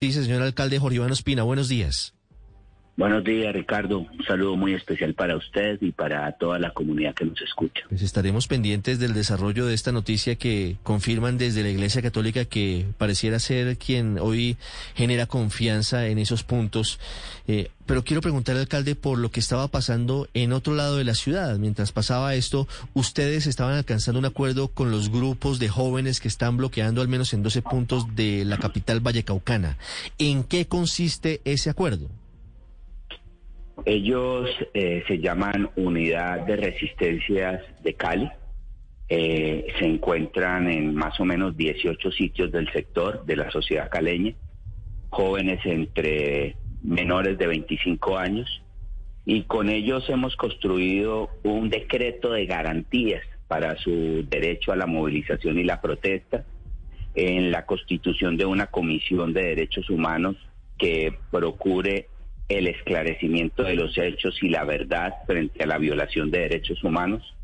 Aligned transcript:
Dice 0.00 0.22
señor 0.22 0.42
alcalde 0.42 0.78
Jorge 0.78 0.94
Iván 0.94 1.10
Ospina, 1.10 1.42
buenos 1.42 1.68
días. 1.68 2.14
Buenos 2.98 3.22
días, 3.22 3.54
Ricardo. 3.54 4.00
Un 4.00 4.24
saludo 4.26 4.56
muy 4.56 4.74
especial 4.74 5.14
para 5.14 5.36
usted 5.36 5.78
y 5.80 5.92
para 5.92 6.32
toda 6.32 6.58
la 6.58 6.72
comunidad 6.72 7.14
que 7.14 7.26
nos 7.26 7.40
escucha. 7.40 7.82
Pues 7.88 8.02
estaremos 8.02 8.48
pendientes 8.48 8.98
del 8.98 9.14
desarrollo 9.14 9.66
de 9.66 9.74
esta 9.74 9.92
noticia 9.92 10.34
que 10.34 10.78
confirman 10.82 11.38
desde 11.38 11.62
la 11.62 11.68
Iglesia 11.68 12.02
Católica 12.02 12.44
que 12.44 12.86
pareciera 12.98 13.38
ser 13.38 13.78
quien 13.78 14.18
hoy 14.18 14.56
genera 14.96 15.26
confianza 15.26 16.08
en 16.08 16.18
esos 16.18 16.42
puntos. 16.42 16.98
Eh, 17.46 17.70
pero 17.86 18.02
quiero 18.02 18.20
preguntarle, 18.20 18.62
alcalde, 18.62 18.96
por 18.96 19.16
lo 19.16 19.30
que 19.30 19.38
estaba 19.38 19.68
pasando 19.68 20.26
en 20.34 20.52
otro 20.52 20.74
lado 20.74 20.96
de 20.96 21.04
la 21.04 21.14
ciudad. 21.14 21.56
Mientras 21.56 21.92
pasaba 21.92 22.34
esto, 22.34 22.66
ustedes 22.94 23.46
estaban 23.46 23.76
alcanzando 23.76 24.18
un 24.18 24.26
acuerdo 24.26 24.72
con 24.72 24.90
los 24.90 25.08
grupos 25.08 25.60
de 25.60 25.68
jóvenes 25.68 26.18
que 26.18 26.26
están 26.26 26.56
bloqueando 26.56 27.00
al 27.00 27.06
menos 27.06 27.32
en 27.32 27.44
12 27.44 27.62
puntos 27.62 28.16
de 28.16 28.44
la 28.44 28.58
capital 28.58 28.98
vallecaucana. 28.98 29.78
¿En 30.18 30.42
qué 30.42 30.66
consiste 30.66 31.40
ese 31.44 31.70
acuerdo? 31.70 32.08
Ellos 33.88 34.50
eh, 34.74 35.02
se 35.08 35.18
llaman 35.18 35.70
Unidad 35.76 36.44
de 36.44 36.56
Resistencias 36.56 37.62
de 37.82 37.94
Cali. 37.94 38.30
Eh, 39.08 39.66
se 39.78 39.86
encuentran 39.86 40.70
en 40.70 40.94
más 40.94 41.18
o 41.18 41.24
menos 41.24 41.56
18 41.56 42.10
sitios 42.10 42.52
del 42.52 42.70
sector 42.70 43.24
de 43.24 43.36
la 43.36 43.50
sociedad 43.50 43.88
caleña, 43.88 44.34
jóvenes 45.08 45.64
entre 45.64 46.56
menores 46.82 47.38
de 47.38 47.46
25 47.46 48.18
años, 48.18 48.62
y 49.24 49.44
con 49.44 49.70
ellos 49.70 50.04
hemos 50.10 50.36
construido 50.36 51.30
un 51.42 51.70
decreto 51.70 52.32
de 52.32 52.44
garantías 52.44 53.22
para 53.46 53.74
su 53.78 54.22
derecho 54.28 54.70
a 54.70 54.76
la 54.76 54.84
movilización 54.84 55.58
y 55.58 55.64
la 55.64 55.80
protesta 55.80 56.44
en 57.14 57.50
la 57.50 57.64
constitución 57.64 58.36
de 58.36 58.44
una 58.44 58.66
comisión 58.66 59.32
de 59.32 59.44
derechos 59.44 59.88
humanos 59.88 60.36
que 60.76 61.14
procure 61.30 62.08
el 62.48 62.66
esclarecimiento 62.66 63.62
de 63.62 63.74
los 63.74 63.96
hechos 63.98 64.42
y 64.42 64.48
la 64.48 64.64
verdad 64.64 65.14
frente 65.26 65.62
a 65.62 65.66
la 65.66 65.78
violación 65.78 66.30
de 66.30 66.40
derechos 66.40 66.82
humanos, 66.82 67.36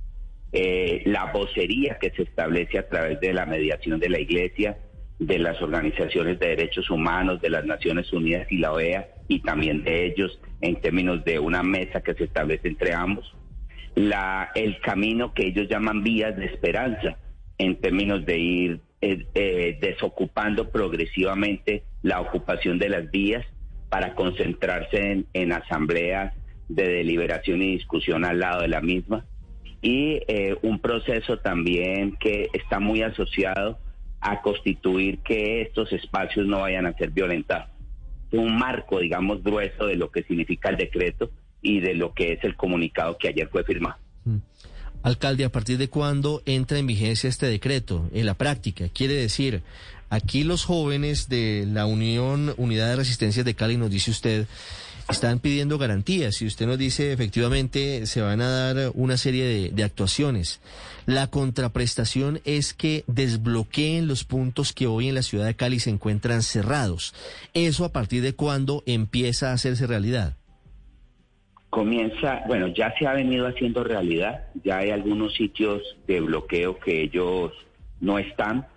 eh, 0.53 1.03
la 1.05 1.33
vocería 1.33 1.99
que 2.01 2.11
se 2.11 2.23
establece 2.23 2.79
a 2.79 2.89
través 2.89 3.21
de 3.21 3.35
la 3.35 3.45
mediación 3.45 4.01
de 4.01 4.09
la 4.09 4.21
Iglesia, 4.21 4.79
de 5.19 5.39
las 5.39 5.61
organizaciones 5.61 6.39
de 6.39 6.49
derechos 6.49 6.89
humanos, 6.91 7.41
de 7.43 7.51
las 7.51 7.65
Naciones 7.65 8.13
Unidas 8.13 8.47
y 8.51 8.59
la 8.59 8.73
OEA, 8.73 9.09
y 9.29 9.41
también 9.41 9.85
de 9.85 10.07
ellos 10.07 10.41
en 10.61 10.81
términos 10.81 11.25
de 11.25 11.39
una 11.39 11.63
mesa 11.63 12.01
que 12.01 12.15
se 12.15 12.25
establece 12.25 12.69
entre 12.69 12.95
ambos, 12.95 13.35
el 13.97 14.81
camino 14.81 15.35
que 15.35 15.47
ellos 15.47 15.69
llaman 15.69 16.03
vías 16.03 16.37
de 16.37 16.47
esperanza, 16.47 17.19
en 17.59 17.77
términos 17.81 18.25
de 18.25 18.39
ir 18.39 18.81
eh, 19.01 19.27
eh, 19.35 19.79
desocupando 19.81 20.71
progresivamente 20.71 21.85
la 22.03 22.21
ocupación 22.21 22.79
de 22.79 22.89
las 22.89 23.11
vías 23.11 23.45
para 23.95 24.17
concentrarse 24.17 25.25
en, 25.33 25.53
asambleas 25.53 26.35
de 26.69 26.89
deliberación 26.89 27.63
y 27.63 27.77
discusión 27.77 28.25
al 28.25 28.41
lado 28.41 28.63
de 28.63 28.67
la 28.67 28.81
misma. 28.81 29.25
Y 29.83 30.21
eh, 30.27 30.57
un 30.63 30.81
proceso 30.81 31.39
también 31.39 32.17
que 32.19 32.49
está 32.55 32.81
muy 32.81 33.03
asociado 33.03 33.79
a 34.21 34.43
constituir 34.43 35.19
que 35.19 35.63
estos 35.63 35.93
espacios 35.93 36.45
no 36.45 36.63
vayan 36.63 36.87
a 36.87 36.95
ser 36.95 37.13
violentados. 37.13 37.69
Un 38.33 38.59
marco, 38.59 38.99
digamos, 38.99 39.45
grueso 39.45 39.87
de 39.87 39.95
lo 39.95 40.11
que 40.11 40.25
significa 40.25 40.71
el 40.71 40.77
decreto 40.77 41.31
y 41.63 41.79
de 41.79 41.95
lo 41.95 42.15
que 42.15 42.33
es 42.33 42.43
el 42.43 42.57
comunicado 42.57 43.17
que 43.17 43.29
ayer 43.29 43.49
fue 43.49 43.63
firmado. 43.63 43.99
Mm. 44.25 44.39
Alcalde, 45.05 45.45
¿a 45.45 45.53
partir 45.53 45.79
de 45.79 45.89
cuándo 45.89 46.43
entra 46.47 46.79
en 46.79 46.89
vigencia 46.89 47.29
este 47.29 47.47
decreto 47.47 48.11
en 48.13 48.27
la 48.27 48.35
práctica? 48.35 48.89
Quiere 48.89 49.15
decir, 49.15 49.63
Aquí 50.15 50.45
los 50.45 50.65
jóvenes 50.65 51.29
de 51.29 51.67
la 51.69 51.87
Unión 51.87 52.55
Unidad 52.57 52.89
de 52.89 52.95
Resistencias 52.95 53.45
de 53.45 53.55
Cali, 53.55 53.77
nos 53.77 53.91
dice 53.91 54.13
usted, 54.13 54.47
están 55.11 55.41
pidiendo 55.41 55.77
garantías 55.77 56.41
y 56.41 56.47
usted 56.47 56.67
nos 56.67 56.79
dice 56.79 57.13
efectivamente 57.13 58.07
se 58.07 58.21
van 58.21 58.41
a 58.41 58.49
dar 58.49 58.93
una 58.95 59.17
serie 59.17 59.73
de, 59.73 59.83
actuaciones. 59.83 60.61
La 61.07 61.27
contraprestación 61.27 62.41
es 62.45 62.75
que 62.75 63.03
desbloqueen 63.09 64.07
los 64.07 64.23
puntos 64.23 64.73
que 64.73 64.87
hoy 64.87 65.09
en 65.09 65.17
la 65.17 65.23
ciudad 65.23 65.47
de 65.47 65.57
Cali 65.57 65.81
se 65.81 65.91
encuentran 65.91 66.45
cerrados. 66.45 67.13
¿Eso 67.53 67.85
a 67.85 67.93
partir 67.93 68.23
de 68.23 68.35
cuándo 68.35 68.85
empieza 68.87 69.51
a 69.51 69.55
hacerse 69.55 69.89
realidad? 69.89 70.37
Comienza, 71.75 72.45
bueno, 72.47 72.69
ya 72.69 72.95
se 72.97 73.05
ha 73.05 73.15
venido 73.15 73.49
haciendo 73.49 73.83
realidad, 73.83 74.45
ya 74.63 74.79
hay 74.79 74.91
algunos 74.91 75.35
sitios 75.35 75.83
de 76.07 76.21
bloqueo 76.21 76.79
que 76.79 77.03
ellos 77.03 77.51
no 78.01 78.21
están, 78.21 78.69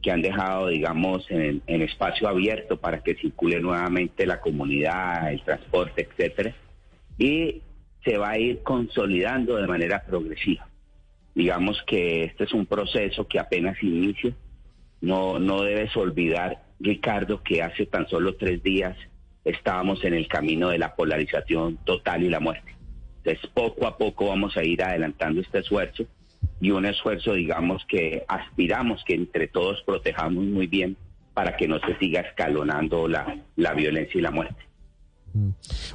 que 0.00 0.10
han 0.10 0.22
dejado, 0.22 0.68
digamos, 0.68 1.26
en, 1.28 1.60
espacio 1.66 2.26
abierto 2.26 2.78
para 2.80 3.02
que 3.02 3.16
circule 3.16 3.60
nuevamente 3.60 4.24
la 4.24 4.40
comunidad, 4.40 5.30
el 5.30 5.42
transporte, 5.42 6.08
etcétera, 6.08 6.54
y 7.18 7.60
se 8.02 8.16
va 8.16 8.30
a 8.30 8.38
ir 8.38 8.62
consolidando 8.62 9.56
de 9.56 9.66
manera 9.66 10.02
progresiva. 10.06 10.66
Digamos 11.34 11.82
que 11.86 12.24
este 12.24 12.44
es 12.44 12.54
un 12.54 12.64
proceso 12.64 13.28
que 13.28 13.38
apenas 13.38 13.76
inicia. 13.82 14.32
No, 15.02 15.38
no 15.38 15.64
debes 15.64 15.94
olvidar, 15.98 16.62
Ricardo, 16.80 17.42
que 17.42 17.62
hace 17.62 17.84
tan 17.84 18.08
solo 18.08 18.36
tres 18.36 18.62
días 18.62 18.96
estábamos 19.44 20.04
en 20.04 20.14
el 20.14 20.28
camino 20.28 20.68
de 20.70 20.78
la 20.78 20.94
polarización 20.94 21.78
total 21.84 22.22
y 22.22 22.28
la 22.28 22.40
muerte. 22.40 22.74
Entonces, 23.18 23.50
poco 23.52 23.86
a 23.86 23.96
poco 23.96 24.28
vamos 24.28 24.56
a 24.56 24.64
ir 24.64 24.82
adelantando 24.82 25.40
este 25.40 25.58
esfuerzo 25.58 26.04
y 26.60 26.70
un 26.70 26.86
esfuerzo, 26.86 27.34
digamos, 27.34 27.84
que 27.86 28.24
aspiramos 28.28 29.02
que 29.04 29.14
entre 29.14 29.48
todos 29.48 29.82
protejamos 29.82 30.44
muy 30.44 30.66
bien 30.66 30.96
para 31.34 31.56
que 31.56 31.68
no 31.68 31.78
se 31.80 31.96
siga 31.98 32.20
escalonando 32.20 33.06
la, 33.06 33.38
la 33.56 33.74
violencia 33.74 34.18
y 34.18 34.22
la 34.22 34.30
muerte. 34.30 34.68
Mm. 35.34 35.50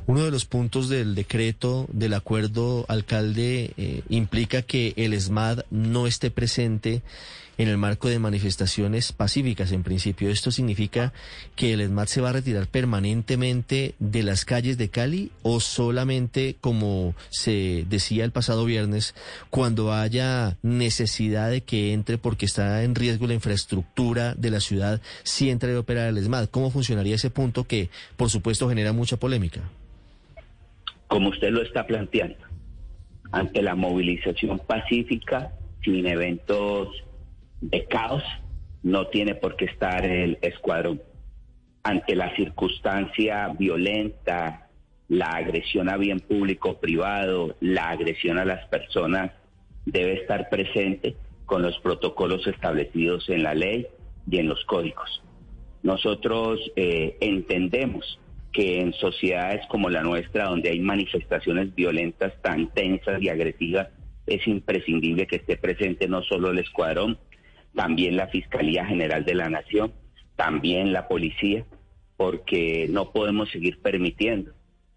Uno 0.07 0.23
de 0.23 0.31
los 0.31 0.45
puntos 0.45 0.89
del 0.89 1.15
decreto 1.15 1.87
del 1.91 2.13
acuerdo 2.13 2.85
alcalde 2.87 3.71
eh, 3.77 4.01
implica 4.09 4.61
que 4.61 4.93
el 4.95 5.19
SMAD 5.19 5.61
no 5.69 6.07
esté 6.07 6.31
presente 6.31 7.01
en 7.57 7.67
el 7.67 7.77
marco 7.77 8.09
de 8.09 8.19
manifestaciones 8.19 9.11
pacíficas. 9.11 9.71
En 9.71 9.83
principio, 9.83 10.29
esto 10.29 10.51
significa 10.51 11.13
que 11.55 11.73
el 11.73 11.81
ESMAD 11.81 12.07
se 12.07 12.21
va 12.21 12.29
a 12.29 12.33
retirar 12.33 12.67
permanentemente 12.67 13.95
de 13.99 14.23
las 14.23 14.45
calles 14.45 14.77
de 14.77 14.89
Cali 14.89 15.31
o 15.41 15.59
solamente, 15.59 16.55
como 16.61 17.15
se 17.29 17.85
decía 17.89 18.25
el 18.25 18.31
pasado 18.31 18.65
viernes, 18.65 19.15
cuando 19.49 19.93
haya 19.93 20.57
necesidad 20.61 21.49
de 21.49 21.61
que 21.61 21.93
entre 21.93 22.17
porque 22.17 22.45
está 22.45 22.83
en 22.83 22.95
riesgo 22.95 23.27
la 23.27 23.33
infraestructura 23.33 24.33
de 24.35 24.51
la 24.51 24.59
ciudad, 24.59 25.01
si 25.23 25.49
entra 25.49 25.73
a 25.73 25.79
operar 25.79 26.09
el 26.09 26.17
ESMAD. 26.17 26.49
¿Cómo 26.49 26.71
funcionaría 26.71 27.15
ese 27.15 27.29
punto 27.29 27.65
que, 27.65 27.89
por 28.17 28.29
supuesto, 28.29 28.69
genera 28.69 28.93
mucha 28.93 29.17
polémica? 29.17 29.61
Como 31.07 31.29
usted 31.29 31.51
lo 31.51 31.61
está 31.61 31.85
planteando, 31.85 32.37
ante 33.31 33.61
la 33.61 33.75
movilización 33.75 34.59
pacífica, 34.59 35.51
sin 35.83 36.07
eventos 36.07 37.03
de 37.69 37.85
caos, 37.85 38.23
no 38.83 39.07
tiene 39.07 39.35
por 39.35 39.55
qué 39.55 39.65
estar 39.65 40.05
el 40.05 40.37
escuadrón. 40.41 41.01
Ante 41.83 42.15
la 42.15 42.35
circunstancia 42.35 43.47
violenta, 43.57 44.69
la 45.07 45.27
agresión 45.27 45.89
a 45.89 45.97
bien 45.97 46.19
público 46.19 46.71
o 46.71 46.79
privado, 46.79 47.55
la 47.59 47.89
agresión 47.89 48.37
a 48.37 48.45
las 48.45 48.65
personas, 48.67 49.31
debe 49.85 50.13
estar 50.13 50.49
presente 50.49 51.15
con 51.45 51.61
los 51.61 51.77
protocolos 51.79 52.45
establecidos 52.47 53.29
en 53.29 53.43
la 53.43 53.53
ley 53.53 53.87
y 54.29 54.37
en 54.37 54.47
los 54.47 54.63
códigos. 54.65 55.21
Nosotros 55.83 56.59
eh, 56.75 57.17
entendemos 57.19 58.19
que 58.51 58.79
en 58.79 58.93
sociedades 58.93 59.65
como 59.67 59.89
la 59.89 60.03
nuestra, 60.03 60.45
donde 60.45 60.69
hay 60.69 60.79
manifestaciones 60.79 61.73
violentas 61.75 62.33
tan 62.41 62.67
tensas 62.73 63.21
y 63.21 63.29
agresivas, 63.29 63.89
es 64.25 64.47
imprescindible 64.47 65.27
que 65.27 65.37
esté 65.37 65.57
presente 65.57 66.07
no 66.07 66.21
solo 66.23 66.51
el 66.51 66.59
escuadrón, 66.59 67.17
también 67.75 68.15
la 68.15 68.27
Fiscalía 68.27 68.85
General 68.85 69.25
de 69.25 69.35
la 69.35 69.49
Nación, 69.49 69.93
también 70.35 70.93
la 70.93 71.07
policía, 71.07 71.65
porque 72.17 72.87
no 72.89 73.11
podemos 73.11 73.49
seguir 73.49 73.81
permitiendo 73.81 74.51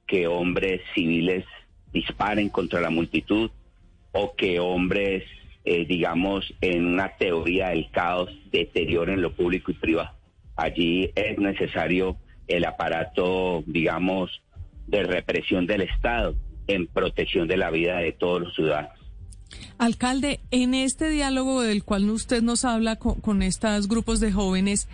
que 0.06 0.26
hombres 0.26 0.80
civiles 0.94 1.44
disparen 1.92 2.48
contra 2.48 2.80
la 2.80 2.90
multitud 2.90 3.50
o 4.12 4.34
que 4.36 4.60
hombres, 4.60 5.24
eh, 5.64 5.84
digamos, 5.86 6.54
en 6.60 6.86
una 6.86 7.16
teoría 7.16 7.70
del 7.70 7.90
caos 7.90 8.30
deterioren 8.50 9.22
lo 9.22 9.32
público 9.32 9.70
y 9.70 9.74
privado. 9.74 10.14
Allí 10.56 11.10
es 11.14 11.38
necesario 11.38 12.16
el 12.48 12.64
aparato, 12.64 13.62
digamos, 13.66 14.42
de 14.86 15.02
represión 15.02 15.66
del 15.66 15.82
Estado 15.82 16.34
en 16.68 16.86
protección 16.86 17.48
de 17.48 17.56
la 17.56 17.70
vida 17.70 17.98
de 17.98 18.12
todos 18.12 18.40
los 18.40 18.54
ciudadanos. 18.54 18.95
Alcalde, 19.78 20.40
en 20.50 20.74
este 20.74 21.10
diálogo 21.10 21.62
del 21.62 21.84
cual 21.84 22.08
usted 22.10 22.42
nos 22.42 22.64
habla 22.64 22.96
con, 22.96 23.42
estos 23.42 23.88
grupos 23.88 24.20
de 24.20 24.32
jóvenes, 24.32 24.88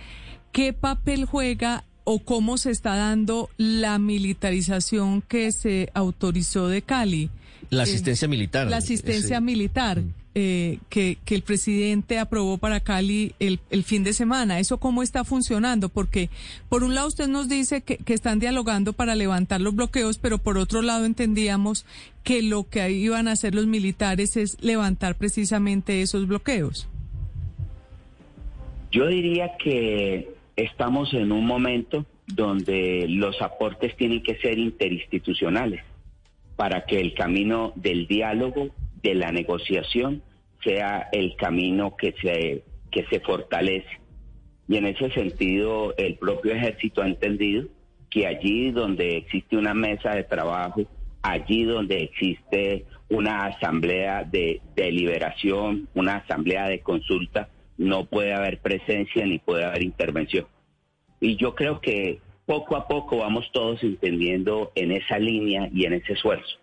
¿qué 0.52 0.72
papel 0.72 1.24
juega 1.24 1.84
o 2.04 2.18
cómo 2.20 2.58
se 2.58 2.70
está 2.70 2.96
dando 2.96 3.48
la 3.56 3.98
militarización 3.98 5.22
que 5.22 5.52
se 5.52 5.90
autorizó 5.94 6.68
de 6.68 6.82
Cali? 6.82 7.30
La 7.70 7.84
asistencia 7.84 8.28
militar. 8.28 8.68
La 8.68 8.78
asistencia 8.78 9.40
militar. 9.40 10.02
Eh, 10.34 10.78
que, 10.88 11.18
el 11.26 11.42
presidente 11.42 12.18
aprobó 12.18 12.58
para 12.58 12.80
Cali 12.80 13.34
el, 13.38 13.60
el, 13.70 13.84
fin 13.84 14.04
de 14.04 14.12
semana. 14.12 14.58
¿Eso 14.58 14.78
cómo 14.78 15.02
está 15.02 15.24
funcionando? 15.24 15.88
Porque 15.88 16.30
por 16.68 16.84
un 16.84 16.94
lado 16.94 17.08
usted 17.08 17.28
nos 17.28 17.48
dice 17.48 17.82
que, 17.82 17.98
que, 17.98 18.14
están 18.14 18.38
dialogando 18.38 18.92
para 18.92 19.14
levantar 19.14 19.60
los 19.60 19.74
bloqueos, 19.74 20.18
pero 20.18 20.38
por 20.38 20.58
otro 20.58 20.82
lado 20.82 21.04
entendíamos 21.04 21.86
que 22.24 22.42
lo 22.42 22.68
que 22.68 22.90
iban 22.90 23.28
a 23.28 23.32
hacer 23.32 23.54
los 23.54 23.66
militares 23.66 24.36
es 24.36 24.56
levantar 24.62 25.16
precisamente 25.16 26.02
esos 26.02 26.26
bloqueos. 26.26 26.88
Yo 28.90 29.06
diría 29.06 29.56
que 29.56 30.34
estamos 30.56 31.14
en 31.14 31.32
un 31.32 31.46
momento 31.46 32.04
donde 32.26 33.06
los 33.08 33.40
aportes 33.42 33.96
tienen 33.96 34.22
que 34.22 34.36
ser 34.36 34.58
interinstitucionales 34.58 35.82
para 36.56 36.84
que 36.84 37.00
el 37.00 37.14
camino 37.14 37.72
del 37.74 38.06
diálogo, 38.06 38.68
de 39.02 39.14
la 39.14 39.32
negociación, 39.32 40.22
sea 40.64 41.08
el 41.12 41.36
camino 41.36 41.96
que 41.96 42.14
se, 42.22 42.64
que 42.90 43.04
se 43.10 43.20
fortalece. 43.20 44.00
Y 44.68 44.76
en 44.76 44.86
ese 44.86 45.10
sentido, 45.10 45.94
el 45.96 46.16
propio 46.16 46.52
ejército 46.52 47.02
ha 47.02 47.06
entendido 47.06 47.66
que 48.10 48.26
allí 48.26 48.70
donde 48.70 49.16
existe 49.16 49.56
una 49.56 49.74
mesa 49.74 50.14
de 50.14 50.24
trabajo, 50.24 50.82
allí 51.22 51.64
donde 51.64 52.02
existe 52.02 52.84
una 53.08 53.46
asamblea 53.46 54.24
de 54.24 54.60
deliberación, 54.76 55.88
una 55.94 56.16
asamblea 56.16 56.68
de 56.68 56.80
consulta, 56.80 57.48
no 57.78 58.04
puede 58.04 58.32
haber 58.32 58.60
presencia 58.60 59.26
ni 59.26 59.38
puede 59.38 59.64
haber 59.64 59.82
intervención. 59.82 60.46
Y 61.20 61.36
yo 61.36 61.54
creo 61.54 61.80
que 61.80 62.20
poco 62.46 62.76
a 62.76 62.86
poco 62.86 63.18
vamos 63.18 63.50
todos 63.52 63.82
entendiendo 63.82 64.72
en 64.74 64.92
esa 64.92 65.18
línea 65.18 65.68
y 65.72 65.86
en 65.86 65.94
ese 65.94 66.14
esfuerzo, 66.14 66.58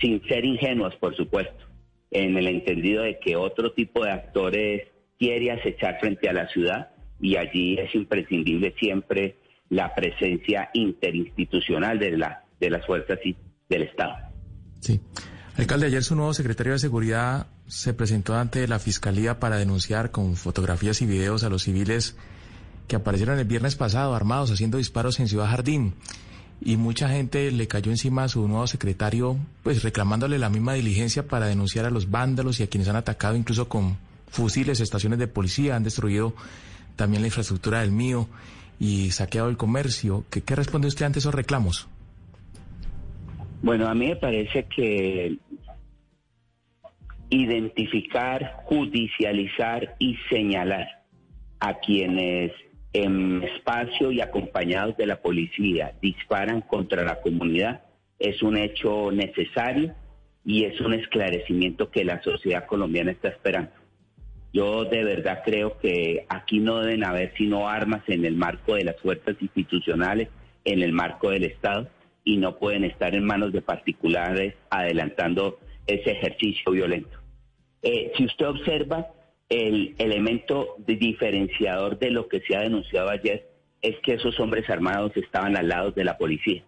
sin 0.00 0.22
ser 0.26 0.44
ingenuos, 0.44 0.94
por 0.96 1.14
supuesto, 1.16 1.67
en 2.10 2.36
el 2.36 2.48
entendido 2.48 3.02
de 3.02 3.18
que 3.18 3.36
otro 3.36 3.72
tipo 3.72 4.04
de 4.04 4.12
actores 4.12 4.88
quiere 5.18 5.50
acechar 5.50 5.98
frente 6.00 6.28
a 6.28 6.32
la 6.32 6.48
ciudad 6.48 6.90
y 7.20 7.36
allí 7.36 7.76
es 7.78 7.94
imprescindible 7.94 8.74
siempre 8.78 9.36
la 9.70 9.94
presencia 9.94 10.70
interinstitucional 10.72 11.98
de, 11.98 12.16
la, 12.16 12.44
de 12.60 12.70
las 12.70 12.86
fuerzas 12.86 13.18
del 13.68 13.82
Estado. 13.82 14.14
Sí. 14.80 15.00
Alcalde, 15.56 15.86
ayer 15.86 16.04
su 16.04 16.14
nuevo 16.14 16.32
secretario 16.34 16.72
de 16.72 16.78
Seguridad 16.78 17.48
se 17.66 17.92
presentó 17.92 18.36
ante 18.36 18.66
la 18.68 18.78
Fiscalía 18.78 19.40
para 19.40 19.56
denunciar 19.56 20.10
con 20.10 20.36
fotografías 20.36 21.02
y 21.02 21.06
videos 21.06 21.42
a 21.42 21.50
los 21.50 21.64
civiles 21.64 22.16
que 22.86 22.96
aparecieron 22.96 23.38
el 23.38 23.44
viernes 23.44 23.76
pasado 23.76 24.14
armados 24.14 24.50
haciendo 24.50 24.78
disparos 24.78 25.20
en 25.20 25.28
Ciudad 25.28 25.48
Jardín. 25.48 25.94
Y 26.60 26.76
mucha 26.76 27.08
gente 27.08 27.50
le 27.52 27.68
cayó 27.68 27.90
encima 27.90 28.24
a 28.24 28.28
su 28.28 28.46
nuevo 28.48 28.66
secretario, 28.66 29.36
pues 29.62 29.82
reclamándole 29.82 30.38
la 30.38 30.50
misma 30.50 30.74
diligencia 30.74 31.26
para 31.26 31.46
denunciar 31.46 31.84
a 31.84 31.90
los 31.90 32.10
vándalos 32.10 32.58
y 32.58 32.64
a 32.64 32.66
quienes 32.66 32.88
han 32.88 32.96
atacado 32.96 33.36
incluso 33.36 33.68
con 33.68 33.96
fusiles 34.28 34.80
estaciones 34.80 35.18
de 35.18 35.28
policía, 35.28 35.76
han 35.76 35.84
destruido 35.84 36.34
también 36.96 37.22
la 37.22 37.28
infraestructura 37.28 37.80
del 37.80 37.92
mío 37.92 38.28
y 38.80 39.10
saqueado 39.10 39.48
el 39.48 39.56
comercio. 39.56 40.24
¿Qué, 40.30 40.42
qué 40.42 40.56
responde 40.56 40.88
usted 40.88 41.06
ante 41.06 41.20
esos 41.20 41.34
reclamos? 41.34 41.88
Bueno, 43.62 43.88
a 43.88 43.94
mí 43.94 44.08
me 44.08 44.16
parece 44.16 44.64
que 44.64 45.36
identificar, 47.30 48.62
judicializar 48.64 49.96
y 49.98 50.16
señalar 50.30 50.86
a 51.60 51.74
quienes 51.74 52.52
en 52.92 53.42
espacio 53.42 54.12
y 54.12 54.20
acompañados 54.20 54.96
de 54.96 55.06
la 55.06 55.20
policía 55.20 55.92
disparan 56.00 56.62
contra 56.62 57.04
la 57.04 57.20
comunidad 57.20 57.82
es 58.18 58.42
un 58.42 58.56
hecho 58.56 59.10
necesario 59.12 59.94
y 60.44 60.64
es 60.64 60.80
un 60.80 60.94
esclarecimiento 60.94 61.90
que 61.90 62.04
la 62.04 62.22
sociedad 62.22 62.66
colombiana 62.66 63.10
está 63.10 63.28
esperando. 63.28 63.70
Yo 64.52 64.84
de 64.84 65.04
verdad 65.04 65.42
creo 65.44 65.78
que 65.78 66.24
aquí 66.28 66.58
no 66.58 66.80
deben 66.80 67.04
haber 67.04 67.34
sino 67.36 67.68
armas 67.68 68.02
en 68.08 68.24
el 68.24 68.34
marco 68.34 68.74
de 68.74 68.84
las 68.84 68.98
fuerzas 69.00 69.36
institucionales, 69.40 70.28
en 70.64 70.82
el 70.82 70.92
marco 70.92 71.30
del 71.30 71.44
Estado, 71.44 71.88
y 72.24 72.38
no 72.38 72.56
pueden 72.56 72.84
estar 72.84 73.14
en 73.14 73.24
manos 73.24 73.52
de 73.52 73.60
particulares 73.60 74.54
adelantando 74.70 75.58
ese 75.86 76.12
ejercicio 76.12 76.72
violento. 76.72 77.18
Eh, 77.82 78.12
si 78.16 78.24
usted 78.24 78.46
observa, 78.46 79.06
el 79.48 79.94
elemento 79.98 80.76
diferenciador 80.78 81.98
de 81.98 82.10
lo 82.10 82.28
que 82.28 82.40
se 82.40 82.56
ha 82.56 82.60
denunciado 82.60 83.10
ayer 83.10 83.48
es 83.80 83.96
que 84.02 84.14
esos 84.14 84.38
hombres 84.40 84.68
armados 84.68 85.16
estaban 85.16 85.56
al 85.56 85.68
lado 85.68 85.92
de 85.92 86.04
la 86.04 86.18
policía. 86.18 86.62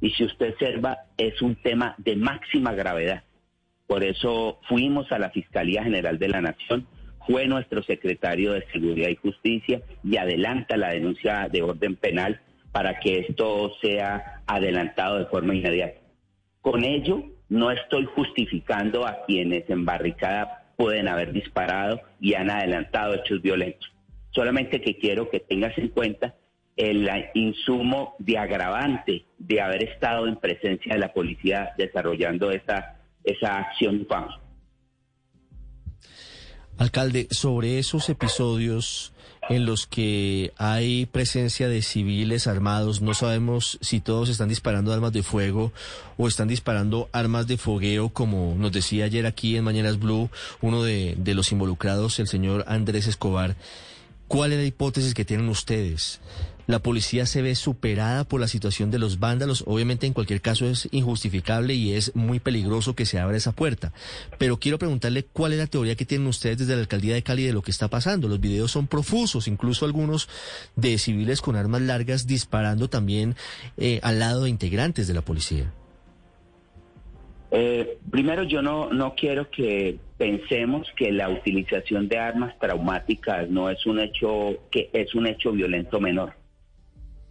Y 0.00 0.10
si 0.10 0.24
usted 0.24 0.52
observa, 0.52 0.98
es 1.16 1.40
un 1.42 1.56
tema 1.56 1.94
de 1.98 2.16
máxima 2.16 2.72
gravedad. 2.72 3.24
Por 3.86 4.04
eso 4.04 4.60
fuimos 4.68 5.10
a 5.12 5.18
la 5.18 5.30
Fiscalía 5.30 5.82
General 5.82 6.18
de 6.18 6.28
la 6.28 6.40
Nación, 6.40 6.86
fue 7.26 7.46
nuestro 7.46 7.82
secretario 7.82 8.52
de 8.52 8.66
Seguridad 8.72 9.08
y 9.08 9.16
Justicia 9.16 9.82
y 10.02 10.16
adelanta 10.16 10.76
la 10.76 10.90
denuncia 10.90 11.48
de 11.50 11.62
orden 11.62 11.96
penal 11.96 12.40
para 12.72 12.98
que 13.00 13.20
esto 13.20 13.72
sea 13.80 14.42
adelantado 14.46 15.18
de 15.18 15.26
forma 15.26 15.54
inmediata. 15.54 16.00
Con 16.60 16.84
ello, 16.84 17.24
no 17.48 17.70
estoy 17.70 18.04
justificando 18.14 19.06
a 19.06 19.24
quienes 19.26 19.68
en 19.68 19.84
barricada 19.84 20.59
pueden 20.80 21.08
haber 21.08 21.34
disparado 21.34 22.00
y 22.22 22.32
han 22.32 22.50
adelantado 22.50 23.14
hechos 23.14 23.42
violentos. 23.42 23.92
Solamente 24.30 24.80
que 24.80 24.96
quiero 24.96 25.28
que 25.28 25.38
tengas 25.38 25.76
en 25.76 25.88
cuenta 25.88 26.34
el 26.74 27.06
insumo 27.34 28.14
de 28.18 28.38
agravante 28.38 29.26
de 29.36 29.60
haber 29.60 29.82
estado 29.82 30.26
en 30.26 30.36
presencia 30.36 30.94
de 30.94 31.00
la 31.00 31.12
policía 31.12 31.74
desarrollando 31.76 32.50
esa, 32.50 32.96
esa 33.22 33.58
acción 33.58 33.96
infame. 33.96 34.32
Alcalde, 36.80 37.28
sobre 37.30 37.78
esos 37.78 38.08
episodios 38.08 39.12
en 39.50 39.66
los 39.66 39.86
que 39.86 40.54
hay 40.56 41.04
presencia 41.04 41.68
de 41.68 41.82
civiles 41.82 42.46
armados, 42.46 43.02
no 43.02 43.12
sabemos 43.12 43.76
si 43.82 44.00
todos 44.00 44.30
están 44.30 44.48
disparando 44.48 44.90
armas 44.90 45.12
de 45.12 45.22
fuego 45.22 45.74
o 46.16 46.26
están 46.26 46.48
disparando 46.48 47.10
armas 47.12 47.46
de 47.46 47.58
fogueo, 47.58 48.08
como 48.08 48.54
nos 48.56 48.72
decía 48.72 49.04
ayer 49.04 49.26
aquí 49.26 49.58
en 49.58 49.64
Mañanas 49.64 49.98
Blue 49.98 50.30
uno 50.62 50.82
de, 50.82 51.16
de 51.18 51.34
los 51.34 51.52
involucrados, 51.52 52.18
el 52.18 52.28
señor 52.28 52.64
Andrés 52.66 53.06
Escobar. 53.08 53.56
¿Cuál 54.26 54.52
es 54.52 54.60
la 54.60 54.64
hipótesis 54.64 55.12
que 55.12 55.26
tienen 55.26 55.50
ustedes? 55.50 56.18
La 56.70 56.78
policía 56.78 57.26
se 57.26 57.42
ve 57.42 57.54
superada 57.54 58.24
por 58.24 58.40
la 58.40 58.48
situación 58.48 58.90
de 58.90 58.98
los 58.98 59.18
vándalos. 59.18 59.64
Obviamente 59.66 60.06
en 60.06 60.12
cualquier 60.12 60.40
caso 60.40 60.66
es 60.66 60.88
injustificable 60.92 61.74
y 61.74 61.92
es 61.92 62.14
muy 62.14 62.38
peligroso 62.38 62.94
que 62.94 63.06
se 63.06 63.18
abra 63.18 63.36
esa 63.36 63.52
puerta. 63.52 63.92
Pero 64.38 64.58
quiero 64.58 64.78
preguntarle 64.78 65.24
cuál 65.24 65.52
es 65.52 65.58
la 65.58 65.66
teoría 65.66 65.96
que 65.96 66.04
tienen 66.04 66.28
ustedes 66.28 66.58
desde 66.58 66.74
la 66.74 66.82
alcaldía 66.82 67.14
de 67.14 67.22
Cali 67.22 67.44
de 67.44 67.52
lo 67.52 67.62
que 67.62 67.70
está 67.70 67.88
pasando. 67.88 68.28
Los 68.28 68.40
videos 68.40 68.70
son 68.70 68.86
profusos, 68.86 69.48
incluso 69.48 69.84
algunos 69.84 70.28
de 70.76 70.96
civiles 70.98 71.40
con 71.40 71.56
armas 71.56 71.82
largas 71.82 72.26
disparando 72.26 72.88
también 72.88 73.34
eh, 73.76 74.00
al 74.02 74.20
lado 74.20 74.44
de 74.44 74.50
integrantes 74.50 75.08
de 75.08 75.14
la 75.14 75.22
policía. 75.22 75.72
Eh, 77.50 77.98
primero, 78.10 78.44
yo 78.44 78.62
no, 78.62 78.90
no 78.92 79.14
quiero 79.16 79.50
que 79.50 79.98
pensemos 80.16 80.86
que 80.96 81.10
la 81.10 81.28
utilización 81.28 82.08
de 82.08 82.18
armas 82.18 82.56
traumáticas 82.60 83.48
no 83.50 83.70
es 83.70 83.84
un 83.86 83.98
hecho 83.98 84.68
que 84.70 84.88
es 84.92 85.14
un 85.16 85.26
hecho 85.26 85.50
violento 85.50 85.98
menor. 85.98 86.39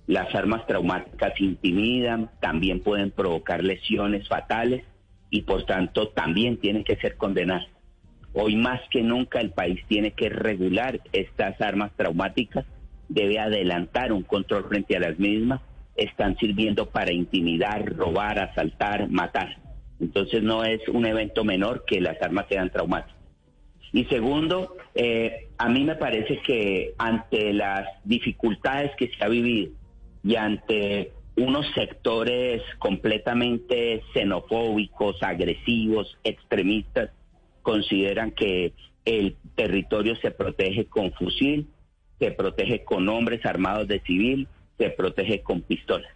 Las 0.09 0.33
armas 0.33 0.65
traumáticas 0.65 1.39
intimidan, 1.39 2.31
también 2.39 2.79
pueden 2.79 3.11
provocar 3.11 3.63
lesiones 3.63 4.27
fatales 4.27 4.83
y 5.29 5.43
por 5.43 5.67
tanto 5.67 6.07
también 6.07 6.57
tienen 6.57 6.83
que 6.83 6.95
ser 6.95 7.15
condenadas. 7.15 7.67
Hoy 8.33 8.55
más 8.55 8.81
que 8.89 9.03
nunca 9.03 9.39
el 9.39 9.51
país 9.51 9.79
tiene 9.87 10.13
que 10.13 10.29
regular 10.29 10.99
estas 11.11 11.61
armas 11.61 11.91
traumáticas, 11.95 12.65
debe 13.07 13.37
adelantar 13.37 14.11
un 14.11 14.23
control 14.23 14.65
frente 14.67 14.97
a 14.97 14.99
las 14.99 15.19
mismas, 15.19 15.61
están 15.95 16.35
sirviendo 16.37 16.89
para 16.89 17.13
intimidar, 17.13 17.95
robar, 17.95 18.39
asaltar, 18.39 19.11
matar. 19.11 19.57
Entonces 19.99 20.41
no 20.41 20.63
es 20.63 20.79
un 20.87 21.05
evento 21.05 21.43
menor 21.43 21.85
que 21.85 22.01
las 22.01 22.19
armas 22.19 22.47
sean 22.49 22.71
traumáticas. 22.71 23.15
Y 23.93 24.05
segundo, 24.05 24.75
eh, 24.95 25.49
a 25.59 25.69
mí 25.69 25.83
me 25.83 25.97
parece 25.97 26.39
que 26.41 26.95
ante 26.97 27.53
las 27.53 27.87
dificultades 28.05 28.95
que 28.95 29.09
se 29.09 29.23
ha 29.23 29.27
vivido, 29.27 29.73
y 30.23 30.35
ante 30.35 31.13
unos 31.35 31.65
sectores 31.73 32.61
completamente 32.79 34.03
xenofóbicos, 34.13 35.21
agresivos, 35.23 36.17
extremistas, 36.23 37.11
consideran 37.61 38.31
que 38.31 38.73
el 39.05 39.37
territorio 39.55 40.15
se 40.17 40.31
protege 40.31 40.85
con 40.85 41.11
fusil, 41.13 41.67
se 42.19 42.31
protege 42.31 42.83
con 42.83 43.07
hombres 43.07 43.45
armados 43.45 43.87
de 43.87 44.01
civil, 44.01 44.47
se 44.77 44.89
protege 44.89 45.41
con 45.41 45.61
pistolas. 45.61 46.11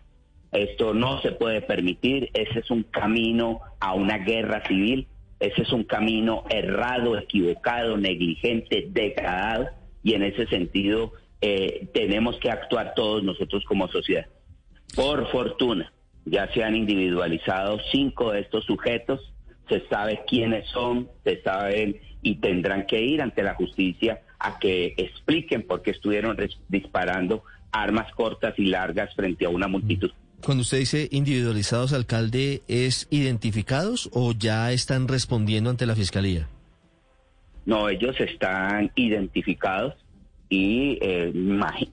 Esto 0.51 0.93
no 0.93 1.19
se 1.21 1.31
puede 1.31 1.61
permitir, 1.61 2.29
ese 2.33 2.59
es 2.59 2.69
un 2.69 2.83
camino 2.83 3.61
a 3.79 3.93
una 3.93 4.19
guerra 4.19 4.63
civil, 4.67 5.07
ese 5.39 5.63
es 5.63 5.71
un 5.71 5.83
camino 5.83 6.43
errado, 6.49 7.17
equivocado, 7.17 7.97
negligente, 7.97 8.87
degradado, 8.89 9.69
y 10.03 10.13
en 10.13 10.23
ese 10.23 10.45
sentido 10.47 11.13
eh, 11.45 11.89
tenemos 11.93 12.37
que 12.37 12.49
actuar 12.49 12.93
todos 12.95 13.21
nosotros 13.21 13.65
como 13.65 13.89
sociedad. 13.89 14.27
Por 14.95 15.29
fortuna, 15.29 15.91
ya 16.23 16.47
se 16.53 16.63
han 16.63 16.73
individualizado 16.73 17.79
cinco 17.91 18.31
de 18.31 18.39
estos 18.39 18.63
sujetos 18.63 19.33
se 19.69 19.85
sabe 19.87 20.21
quiénes 20.27 20.67
son, 20.69 21.09
se 21.23 21.41
saben 21.41 21.97
y 22.21 22.35
tendrán 22.35 22.85
que 22.85 23.01
ir 23.01 23.21
ante 23.21 23.43
la 23.43 23.55
justicia 23.55 24.21
a 24.39 24.59
que 24.59 24.93
expliquen 24.97 25.65
por 25.65 25.81
qué 25.81 25.91
estuvieron 25.91 26.37
disparando 26.67 27.43
armas 27.71 28.13
cortas 28.13 28.53
y 28.57 28.65
largas 28.65 29.13
frente 29.15 29.45
a 29.45 29.49
una 29.49 29.67
multitud. 29.67 30.11
Cuando 30.43 30.61
usted 30.61 30.79
dice 30.79 31.07
individualizados, 31.11 31.93
alcalde, 31.93 32.61
¿es 32.67 33.07
identificados 33.09 34.09
o 34.13 34.33
ya 34.33 34.71
están 34.71 35.07
respondiendo 35.07 35.69
ante 35.69 35.85
la 35.85 35.95
fiscalía? 35.95 36.47
No, 37.65 37.87
ellos 37.87 38.15
están 38.19 38.91
identificados 38.95 39.93
y 40.49 40.97
eh, 41.01 41.31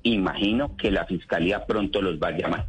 imagino 0.02 0.76
que 0.76 0.90
la 0.90 1.06
fiscalía 1.06 1.66
pronto 1.66 2.02
los 2.02 2.18
va 2.18 2.28
a 2.28 2.38
llamar. 2.38 2.66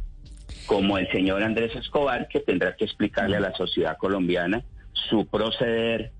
Como 0.66 0.98
el 0.98 1.10
señor 1.10 1.42
Andrés 1.42 1.74
Escobar, 1.76 2.28
que 2.28 2.40
tendrá 2.40 2.76
que 2.76 2.84
explicarle 2.84 3.36
a 3.36 3.40
la 3.40 3.54
sociedad 3.54 3.96
colombiana 3.98 4.64
su 4.92 5.26
proceder, 5.26 6.12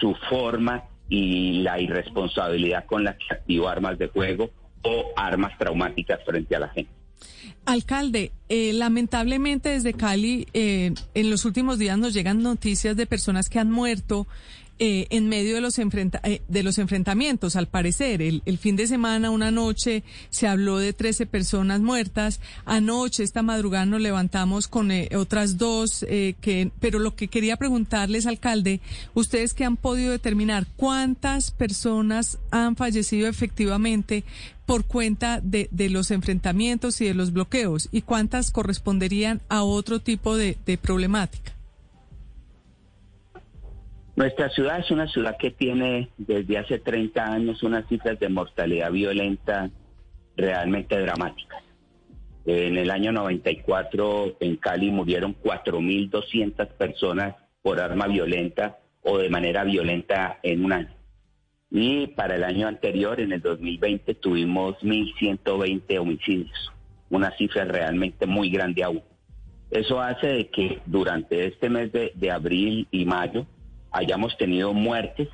su 0.00 0.14
forma 0.28 0.84
y 1.08 1.62
la 1.62 1.80
irresponsabilidad 1.80 2.86
con 2.86 3.04
la 3.04 3.16
que 3.16 3.26
activó 3.30 3.68
armas 3.68 3.98
de 3.98 4.08
fuego 4.08 4.50
o 4.82 5.12
armas 5.16 5.58
traumáticas 5.58 6.20
frente 6.24 6.56
a 6.56 6.60
la 6.60 6.68
gente. 6.68 6.92
Alcalde, 7.66 8.32
eh, 8.48 8.72
lamentablemente 8.72 9.68
desde 9.68 9.92
Cali 9.92 10.46
eh, 10.54 10.92
en 11.14 11.30
los 11.30 11.44
últimos 11.44 11.78
días 11.78 11.98
nos 11.98 12.14
llegan 12.14 12.42
noticias 12.42 12.96
de 12.96 13.06
personas 13.06 13.50
que 13.50 13.58
han 13.58 13.70
muerto 13.70 14.26
eh, 14.80 15.06
en 15.10 15.28
medio 15.28 15.54
de 15.54 15.60
los, 15.60 15.78
enfrenta 15.78 16.20
eh, 16.24 16.40
de 16.48 16.62
los 16.62 16.78
enfrentamientos, 16.78 17.54
al 17.54 17.68
parecer. 17.68 18.22
El, 18.22 18.42
el, 18.46 18.56
fin 18.56 18.76
de 18.76 18.86
semana, 18.86 19.30
una 19.30 19.50
noche, 19.50 20.02
se 20.30 20.48
habló 20.48 20.78
de 20.78 20.94
13 20.94 21.26
personas 21.26 21.80
muertas. 21.80 22.40
Anoche, 22.64 23.22
esta 23.22 23.42
madrugada, 23.42 23.84
nos 23.84 24.00
levantamos 24.00 24.68
con 24.68 24.90
eh, 24.90 25.10
otras 25.14 25.58
dos. 25.58 26.04
Eh, 26.08 26.34
que, 26.40 26.72
pero 26.80 26.98
lo 26.98 27.14
que 27.14 27.28
quería 27.28 27.58
preguntarles, 27.58 28.26
alcalde, 28.26 28.80
ustedes 29.12 29.52
que 29.52 29.66
han 29.66 29.76
podido 29.76 30.12
determinar 30.12 30.66
cuántas 30.76 31.50
personas 31.50 32.38
han 32.50 32.74
fallecido 32.74 33.28
efectivamente 33.28 34.24
por 34.64 34.86
cuenta 34.86 35.40
de, 35.42 35.68
de, 35.72 35.90
los 35.90 36.10
enfrentamientos 36.10 37.02
y 37.02 37.04
de 37.04 37.12
los 37.12 37.34
bloqueos 37.34 37.90
y 37.92 38.00
cuántas 38.00 38.50
corresponderían 38.50 39.42
a 39.50 39.62
otro 39.62 40.00
tipo 40.00 40.38
de, 40.38 40.56
de 40.64 40.78
problemática. 40.78 41.59
Nuestra 44.20 44.50
ciudad 44.50 44.80
es 44.80 44.90
una 44.90 45.08
ciudad 45.08 45.38
que 45.38 45.50
tiene 45.50 46.10
desde 46.18 46.58
hace 46.58 46.78
30 46.78 47.24
años 47.24 47.62
unas 47.62 47.88
cifras 47.88 48.20
de 48.20 48.28
mortalidad 48.28 48.92
violenta 48.92 49.70
realmente 50.36 51.00
dramáticas. 51.00 51.62
En 52.44 52.76
el 52.76 52.90
año 52.90 53.12
94 53.12 54.36
en 54.40 54.56
Cali 54.56 54.90
murieron 54.90 55.34
4.200 55.42 56.68
personas 56.68 57.34
por 57.62 57.80
arma 57.80 58.08
violenta 58.08 58.76
o 59.02 59.16
de 59.16 59.30
manera 59.30 59.64
violenta 59.64 60.38
en 60.42 60.66
un 60.66 60.72
año. 60.74 60.94
Y 61.70 62.08
para 62.08 62.36
el 62.36 62.44
año 62.44 62.68
anterior, 62.68 63.20
en 63.20 63.32
el 63.32 63.40
2020, 63.40 64.16
tuvimos 64.16 64.76
1.120 64.82 65.98
homicidios, 65.98 66.70
una 67.08 67.34
cifra 67.38 67.64
realmente 67.64 68.26
muy 68.26 68.50
grande 68.50 68.84
aún. 68.84 69.02
Eso 69.70 69.98
hace 69.98 70.48
que 70.48 70.82
durante 70.84 71.46
este 71.46 71.70
mes 71.70 71.90
de 71.90 72.30
abril 72.30 72.86
y 72.90 73.06
mayo 73.06 73.46
hayamos 73.90 74.36
tenido 74.36 74.72
muertes 74.72 75.28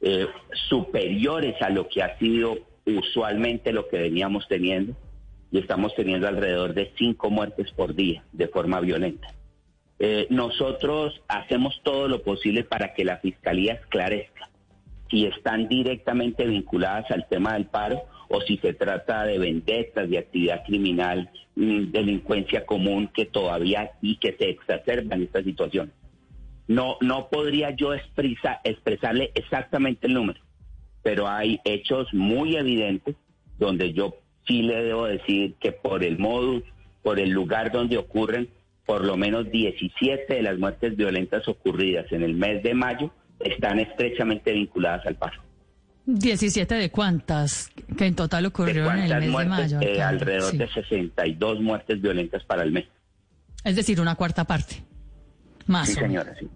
eh, 0.00 0.26
superiores 0.68 1.60
a 1.62 1.70
lo 1.70 1.88
que 1.88 2.02
ha 2.02 2.18
sido 2.18 2.58
usualmente 2.84 3.72
lo 3.72 3.88
que 3.88 3.98
veníamos 3.98 4.46
teniendo 4.48 4.94
y 5.50 5.58
estamos 5.58 5.94
teniendo 5.94 6.26
alrededor 6.26 6.74
de 6.74 6.92
cinco 6.98 7.30
muertes 7.30 7.70
por 7.72 7.94
día 7.94 8.24
de 8.32 8.48
forma 8.48 8.80
violenta. 8.80 9.28
Eh, 9.98 10.26
nosotros 10.30 11.22
hacemos 11.28 11.80
todo 11.84 12.08
lo 12.08 12.22
posible 12.22 12.64
para 12.64 12.94
que 12.94 13.04
la 13.04 13.18
fiscalía 13.18 13.74
esclarezca 13.74 14.48
si 15.12 15.26
están 15.26 15.68
directamente 15.68 16.46
vinculadas 16.46 17.08
al 17.10 17.28
tema 17.28 17.52
del 17.52 17.66
paro 17.66 18.02
o 18.28 18.40
si 18.40 18.56
se 18.56 18.72
trata 18.72 19.24
de 19.24 19.38
vendetas, 19.38 20.08
de 20.08 20.18
actividad 20.18 20.64
criminal, 20.64 21.30
mm, 21.54 21.92
delincuencia 21.92 22.64
común 22.64 23.10
que 23.14 23.26
todavía 23.26 23.90
y 24.00 24.16
que 24.16 24.32
se 24.32 24.48
exacerba 24.48 25.14
en 25.14 25.24
esta 25.24 25.42
situación. 25.42 25.92
No, 26.72 26.96
no 27.00 27.28
podría 27.28 27.70
yo 27.76 27.92
expresa, 27.92 28.60
expresarle 28.64 29.30
exactamente 29.34 30.06
el 30.06 30.14
número, 30.14 30.40
pero 31.02 31.28
hay 31.28 31.60
hechos 31.64 32.08
muy 32.14 32.56
evidentes 32.56 33.14
donde 33.58 33.92
yo 33.92 34.14
sí 34.46 34.62
le 34.62 34.82
debo 34.82 35.06
decir 35.06 35.54
que 35.60 35.72
por 35.72 36.02
el 36.02 36.18
modus, 36.18 36.62
por 37.02 37.20
el 37.20 37.30
lugar 37.30 37.72
donde 37.72 37.98
ocurren, 37.98 38.48
por 38.86 39.04
lo 39.04 39.16
menos 39.18 39.50
17 39.50 40.34
de 40.34 40.42
las 40.42 40.58
muertes 40.58 40.96
violentas 40.96 41.46
ocurridas 41.46 42.10
en 42.10 42.22
el 42.22 42.34
mes 42.34 42.62
de 42.62 42.72
mayo 42.72 43.12
están 43.40 43.78
estrechamente 43.78 44.52
vinculadas 44.52 45.04
al 45.06 45.16
paro. 45.16 45.42
17 46.06 46.74
de 46.74 46.90
cuántas 46.90 47.70
que 47.98 48.06
en 48.06 48.16
total 48.16 48.46
ocurrieron 48.46 48.98
en 48.98 49.12
el 49.12 49.20
mes 49.20 49.38
de 49.38 49.44
mayo. 49.44 49.80
Eh, 49.80 50.02
alrededor 50.02 50.52
de 50.52 50.68
62 50.68 51.60
muertes 51.60 52.00
violentas 52.00 52.42
para 52.44 52.62
el 52.62 52.72
mes. 52.72 52.86
Es 53.62 53.76
decir, 53.76 54.00
una 54.00 54.14
cuarta 54.16 54.44
parte. 54.44 54.82
Más. 55.66 55.88
Sí, 55.88 55.94
señora, 55.94 56.34
sí. 56.38 56.48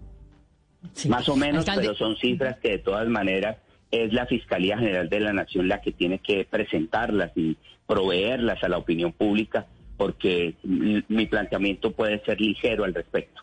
Más 1.09 1.27
o 1.29 1.35
menos, 1.35 1.65
pero 1.65 1.95
son 1.95 2.15
cifras 2.17 2.57
que 2.59 2.71
de 2.71 2.77
todas 2.79 3.07
maneras 3.07 3.57
es 3.91 4.13
la 4.13 4.25
Fiscalía 4.25 4.77
General 4.77 5.09
de 5.09 5.19
la 5.19 5.33
Nación 5.33 5.67
la 5.67 5.81
que 5.81 5.91
tiene 5.91 6.19
que 6.19 6.45
presentarlas 6.45 7.31
y 7.35 7.57
proveerlas 7.85 8.63
a 8.63 8.69
la 8.69 8.77
opinión 8.77 9.13
pública, 9.13 9.65
porque 9.95 10.55
mi 10.63 11.25
planteamiento 11.25 11.91
puede 11.91 12.23
ser 12.23 12.39
ligero 12.39 12.83
al 12.83 12.93
respecto. 12.93 13.41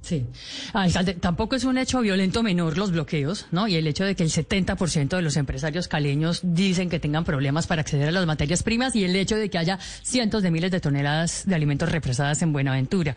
Sí. 0.00 0.24
Alcalde, 0.72 1.14
tampoco 1.14 1.56
es 1.56 1.64
un 1.64 1.76
hecho 1.76 2.00
violento 2.00 2.42
menor 2.42 2.78
los 2.78 2.92
bloqueos, 2.92 3.46
¿no? 3.50 3.68
Y 3.68 3.74
el 3.74 3.86
hecho 3.86 4.04
de 4.04 4.14
que 4.14 4.22
el 4.22 4.30
70% 4.30 5.08
de 5.08 5.22
los 5.22 5.36
empresarios 5.36 5.88
caleños 5.88 6.40
dicen 6.42 6.88
que 6.88 7.00
tengan 7.00 7.24
problemas 7.24 7.66
para 7.66 7.82
acceder 7.82 8.08
a 8.08 8.12
las 8.12 8.26
materias 8.26 8.62
primas 8.62 8.94
y 8.94 9.04
el 9.04 9.14
hecho 9.16 9.36
de 9.36 9.50
que 9.50 9.58
haya 9.58 9.78
cientos 9.78 10.42
de 10.42 10.50
miles 10.50 10.70
de 10.70 10.80
toneladas 10.80 11.44
de 11.46 11.54
alimentos 11.54 11.90
represadas 11.90 12.40
en 12.42 12.52
Buenaventura. 12.52 13.16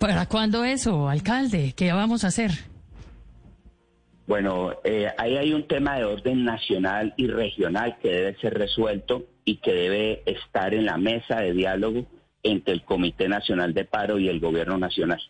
¿Para 0.00 0.24
cuándo 0.24 0.64
eso, 0.64 1.10
alcalde? 1.10 1.74
¿Qué 1.76 1.92
vamos 1.92 2.24
a 2.24 2.28
hacer? 2.28 2.52
Bueno, 4.26 4.72
eh, 4.82 5.08
ahí 5.18 5.36
hay 5.36 5.52
un 5.52 5.68
tema 5.68 5.98
de 5.98 6.06
orden 6.06 6.42
nacional 6.42 7.12
y 7.18 7.26
regional 7.26 7.98
que 8.00 8.08
debe 8.08 8.36
ser 8.40 8.54
resuelto 8.54 9.26
y 9.44 9.56
que 9.56 9.74
debe 9.74 10.22
estar 10.24 10.72
en 10.72 10.86
la 10.86 10.96
mesa 10.96 11.40
de 11.40 11.52
diálogo 11.52 12.06
entre 12.42 12.72
el 12.72 12.82
Comité 12.82 13.28
Nacional 13.28 13.74
de 13.74 13.84
Paro 13.84 14.18
y 14.18 14.30
el 14.30 14.40
Gobierno 14.40 14.78
Nacional. 14.78 15.20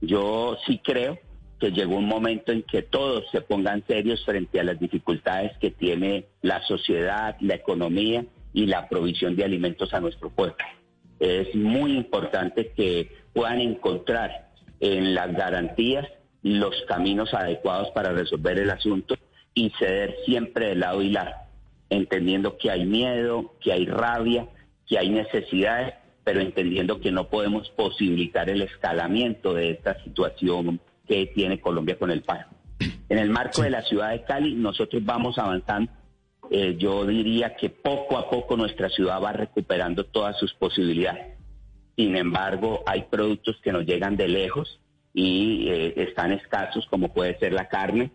Yo 0.00 0.56
sí 0.68 0.80
creo 0.84 1.18
que 1.58 1.72
llegó 1.72 1.96
un 1.96 2.06
momento 2.06 2.52
en 2.52 2.62
que 2.62 2.82
todos 2.82 3.24
se 3.32 3.40
pongan 3.40 3.84
serios 3.88 4.24
frente 4.24 4.60
a 4.60 4.64
las 4.64 4.78
dificultades 4.78 5.58
que 5.58 5.72
tiene 5.72 6.26
la 6.42 6.62
sociedad, 6.62 7.36
la 7.40 7.56
economía 7.56 8.24
y 8.52 8.66
la 8.66 8.88
provisión 8.88 9.34
de 9.34 9.42
alimentos 9.42 9.92
a 9.94 9.98
nuestro 9.98 10.30
pueblo. 10.30 10.54
Es 11.18 11.52
muy 11.56 11.96
importante 11.96 12.72
que 12.76 13.25
puedan 13.36 13.60
encontrar 13.60 14.48
en 14.80 15.14
las 15.14 15.36
garantías 15.36 16.08
los 16.42 16.74
caminos 16.88 17.34
adecuados 17.34 17.90
para 17.90 18.10
resolver 18.10 18.58
el 18.58 18.70
asunto 18.70 19.14
y 19.52 19.70
ceder 19.78 20.16
siempre 20.24 20.68
de 20.68 20.74
lado 20.76 21.02
y 21.02 21.10
lado, 21.10 21.34
entendiendo 21.90 22.56
que 22.56 22.70
hay 22.70 22.86
miedo, 22.86 23.54
que 23.60 23.74
hay 23.74 23.84
rabia, 23.84 24.48
que 24.86 24.98
hay 24.98 25.10
necesidades, 25.10 25.92
pero 26.24 26.40
entendiendo 26.40 26.98
que 26.98 27.12
no 27.12 27.28
podemos 27.28 27.68
posibilitar 27.70 28.48
el 28.48 28.62
escalamiento 28.62 29.52
de 29.52 29.72
esta 29.72 30.02
situación 30.02 30.80
que 31.06 31.26
tiene 31.26 31.60
Colombia 31.60 31.98
con 31.98 32.10
el 32.10 32.22
paro. 32.22 32.48
En 33.10 33.18
el 33.18 33.28
marco 33.28 33.62
de 33.62 33.70
la 33.70 33.82
ciudad 33.82 34.12
de 34.12 34.22
Cali, 34.22 34.54
nosotros 34.54 35.04
vamos 35.04 35.36
avanzando. 35.36 35.92
Eh, 36.50 36.76
yo 36.78 37.04
diría 37.04 37.54
que 37.54 37.68
poco 37.68 38.16
a 38.16 38.30
poco 38.30 38.56
nuestra 38.56 38.88
ciudad 38.88 39.22
va 39.22 39.32
recuperando 39.32 40.04
todas 40.04 40.38
sus 40.38 40.54
posibilidades. 40.54 41.35
Sin 41.96 42.14
embargo, 42.14 42.82
hay 42.86 43.04
productos 43.10 43.58
que 43.62 43.72
nos 43.72 43.86
llegan 43.86 44.16
de 44.16 44.28
lejos 44.28 44.80
y 45.14 45.68
eh, 45.70 45.94
están 45.96 46.32
escasos, 46.32 46.86
como 46.90 47.12
puede 47.12 47.38
ser 47.38 47.54
la 47.54 47.68
carne, 47.68 48.10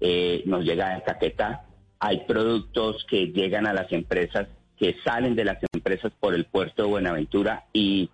eh, 0.00 0.42
nos 0.46 0.64
llega 0.64 0.94
de 0.94 1.02
Caquetá. 1.02 1.64
Hay 1.98 2.20
productos 2.28 3.04
que 3.10 3.32
llegan 3.32 3.66
a 3.66 3.72
las 3.72 3.90
empresas, 3.90 4.46
que 4.78 4.94
salen 5.04 5.34
de 5.34 5.44
las 5.44 5.58
empresas 5.72 6.12
por 6.20 6.34
el 6.34 6.44
puerto 6.44 6.84
de 6.84 6.88
Buenaventura 6.88 7.64
y 7.72 8.08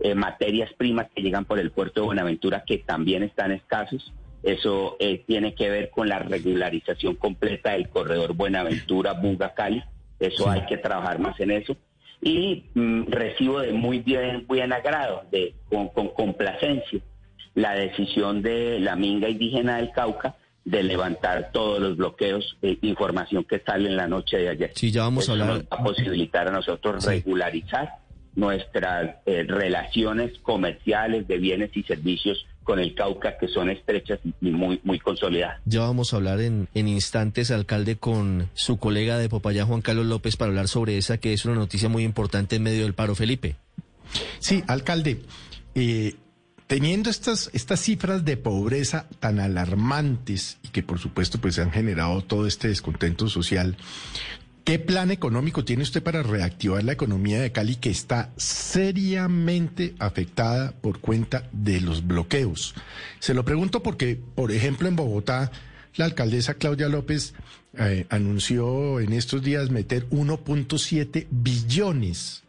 eh, 0.00 0.14
materias 0.14 0.70
primas 0.74 1.06
que 1.14 1.22
llegan 1.22 1.46
por 1.46 1.58
el 1.58 1.70
puerto 1.70 2.02
de 2.02 2.06
Buenaventura 2.08 2.64
que 2.66 2.78
también 2.78 3.22
están 3.22 3.52
escasos. 3.52 4.12
Eso 4.42 4.98
tiene 5.26 5.54
que 5.54 5.70
ver 5.70 5.90
con 5.90 6.08
la 6.08 6.18
regularización 6.20 7.16
completa 7.16 7.72
del 7.72 7.88
corredor 7.88 8.34
Buenaventura-Buga-Cali. 8.34 9.82
Eso 10.20 10.48
hay 10.48 10.66
que 10.66 10.76
trabajar 10.76 11.18
más 11.18 11.40
en 11.40 11.50
eso 11.50 11.76
y 12.26 12.64
mm, 12.74 13.04
recibo 13.06 13.60
de 13.60 13.72
muy 13.72 14.00
bien, 14.00 14.46
buen 14.48 14.72
agrado, 14.72 15.22
de, 15.30 15.54
con, 15.70 16.08
complacencia, 16.08 16.98
la 17.54 17.72
decisión 17.74 18.42
de 18.42 18.80
la 18.80 18.96
Minga 18.96 19.28
Indígena 19.28 19.76
del 19.76 19.92
Cauca 19.92 20.34
de 20.64 20.82
levantar 20.82 21.52
todos 21.52 21.78
los 21.80 21.96
bloqueos 21.96 22.58
de 22.60 22.78
información 22.82 23.44
que 23.44 23.60
sale 23.60 23.88
en 23.88 23.96
la 23.96 24.08
noche 24.08 24.38
de 24.38 24.48
ayer. 24.48 24.72
Sí, 24.74 24.90
ya 24.90 25.02
vamos 25.02 25.28
a 25.28 25.32
hablar. 25.32 25.48
Nos 25.48 25.60
va 25.60 25.66
a 25.70 25.84
posibilitar 25.84 26.48
a 26.48 26.50
nosotros 26.50 27.04
regularizar 27.06 27.90
nuestras 28.34 29.18
eh, 29.24 29.44
relaciones 29.46 30.36
comerciales 30.40 31.28
de 31.28 31.38
bienes 31.38 31.70
y 31.76 31.84
servicios 31.84 32.44
con 32.66 32.80
el 32.80 32.94
Cauca, 32.96 33.38
que 33.38 33.46
son 33.46 33.70
estrechas 33.70 34.18
y 34.40 34.50
muy, 34.50 34.80
muy 34.82 34.98
consolidadas. 34.98 35.60
Ya 35.66 35.82
vamos 35.82 36.12
a 36.12 36.16
hablar 36.16 36.40
en, 36.40 36.68
en 36.74 36.88
instantes, 36.88 37.52
alcalde, 37.52 37.96
con 37.96 38.50
su 38.54 38.76
colega 38.78 39.18
de 39.18 39.28
Popayá, 39.28 39.64
Juan 39.64 39.82
Carlos 39.82 40.06
López, 40.06 40.36
para 40.36 40.48
hablar 40.48 40.66
sobre 40.66 40.98
esa 40.98 41.18
que 41.18 41.32
es 41.32 41.44
una 41.44 41.54
noticia 41.54 41.88
muy 41.88 42.02
importante 42.02 42.56
en 42.56 42.64
medio 42.64 42.82
del 42.82 42.92
paro, 42.92 43.14
Felipe. 43.14 43.54
Sí, 44.40 44.64
alcalde, 44.66 45.22
eh, 45.76 46.16
teniendo 46.66 47.08
estas, 47.08 47.50
estas 47.52 47.80
cifras 47.80 48.24
de 48.24 48.36
pobreza 48.36 49.08
tan 49.20 49.38
alarmantes 49.38 50.58
y 50.64 50.68
que 50.68 50.82
por 50.82 50.98
supuesto 50.98 51.40
pues 51.40 51.60
han 51.60 51.70
generado 51.70 52.22
todo 52.22 52.48
este 52.48 52.66
descontento 52.66 53.28
social, 53.28 53.76
¿qué 54.66 54.80
plan 54.80 55.12
económico 55.12 55.64
tiene 55.64 55.84
usted 55.84 56.02
para 56.02 56.24
reactivar 56.24 56.82
la 56.82 56.90
economía 56.90 57.40
de 57.40 57.52
Cali 57.52 57.76
que 57.76 57.88
está 57.88 58.32
seriamente 58.36 59.94
afectada 60.00 60.72
por 60.72 60.98
cuenta 60.98 61.48
de 61.52 61.80
los 61.80 62.04
bloqueos? 62.04 62.74
Se 63.20 63.32
lo 63.32 63.44
pregunto 63.44 63.80
porque, 63.84 64.20
por 64.34 64.50
ejemplo, 64.50 64.88
en 64.88 64.96
Bogotá, 64.96 65.52
la 65.94 66.04
alcaldesa 66.04 66.54
Claudia 66.54 66.88
López 66.88 67.34
eh, 67.74 68.06
anunció 68.10 68.98
en 68.98 69.12
estos 69.12 69.40
días 69.40 69.70
meter 69.70 70.10
1.7 70.10 71.28
billones 71.30 72.42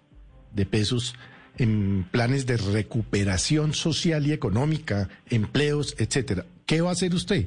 de 0.54 0.66
pesos 0.66 1.14
en 1.60 2.04
planes 2.10 2.48
de 2.48 2.58
recuperación 2.58 3.76
social 3.76 4.26
y 4.26 4.34
económica, 4.34 5.08
empleos, 5.30 5.96
etcétera. 6.00 6.48
¿Qué 6.66 6.82
va 6.82 6.90
a 6.90 6.94
hacer 6.94 7.14
usted? 7.14 7.46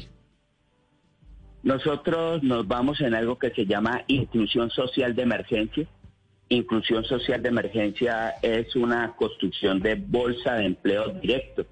Nosotros 1.63 2.43
nos 2.43 2.67
vamos 2.67 3.01
en 3.01 3.15
algo 3.15 3.39
que 3.39 3.51
se 3.51 3.67
llama 3.67 4.03
inclusión 4.07 4.71
social 4.71 5.15
de 5.15 5.23
emergencia. 5.23 5.87
Inclusión 6.49 7.05
social 7.05 7.43
de 7.43 7.49
emergencia 7.49 8.35
es 8.43 8.75
una 8.75 9.15
construcción 9.15 9.81
de 9.81 9.95
bolsa 9.95 10.55
de 10.55 10.67
empleo 10.67 11.09
directo, 11.21 11.67